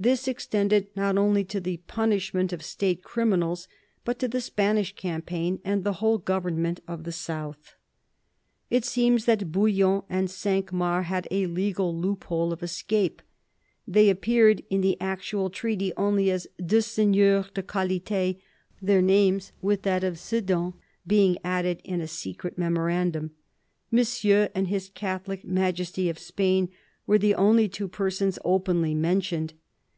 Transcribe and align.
This 0.00 0.28
extended 0.28 0.86
not 0.94 1.18
only 1.18 1.42
to 1.46 1.58
the 1.58 1.78
punishment 1.88 2.52
of 2.52 2.62
State 2.62 3.02
criminals, 3.02 3.66
but 4.04 4.20
to 4.20 4.28
the 4.28 4.40
Spanish 4.40 4.94
campaign 4.94 5.58
and 5.64 5.82
the 5.82 5.94
whole 5.94 6.18
government 6.18 6.78
of 6.86 7.02
the 7.02 7.10
south. 7.10 7.74
It 8.70 8.84
seems 8.84 9.24
that 9.24 9.50
Bouillon 9.50 10.02
and 10.08 10.30
Cinq 10.30 10.72
Mars 10.72 11.06
had 11.06 11.26
a 11.32 11.46
legal 11.48 11.96
loophole 11.98 12.52
of 12.52 12.62
escape. 12.62 13.22
They 13.88 14.08
appeared 14.08 14.62
in 14.70 14.82
the 14.82 14.96
actual 15.00 15.50
treaty 15.50 15.92
only 15.96 16.30
as" 16.30 16.46
deux 16.64 16.82
seigneurs 16.82 17.50
de 17.52 17.64
qualite," 17.64 18.38
their 18.80 19.02
names, 19.02 19.50
with 19.60 19.82
that 19.82 20.04
of 20.04 20.16
Sedan, 20.16 20.74
being 21.08 21.38
added 21.42 21.80
in 21.82 22.00
a 22.00 22.06
secret 22.06 22.56
memorandum; 22.56 23.32
Monsieur 23.90 24.48
and 24.54 24.68
His 24.68 24.90
Catholic 24.90 25.44
Majesty 25.44 26.08
of 26.08 26.20
Spain 26.20 26.68
were 27.04 27.18
the 27.18 27.34
only 27.34 27.68
two 27.68 27.88
per 27.88 28.10
sons 28.10 28.38
openly 28.44 28.94
mentioned. 28.94 29.54